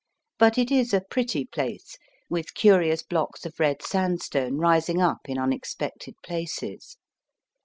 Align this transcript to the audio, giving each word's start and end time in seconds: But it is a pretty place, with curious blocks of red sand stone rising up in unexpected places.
But 0.39 0.57
it 0.57 0.71
is 0.71 0.95
a 0.95 1.01
pretty 1.07 1.45
place, 1.45 1.95
with 2.27 2.55
curious 2.55 3.03
blocks 3.03 3.45
of 3.45 3.59
red 3.59 3.83
sand 3.83 4.23
stone 4.23 4.57
rising 4.57 4.99
up 4.99 5.19
in 5.29 5.37
unexpected 5.37 6.15
places. 6.23 6.97